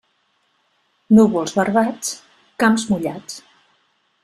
[1.17, 2.11] Núvols barbats,
[2.65, 3.39] camps mullats.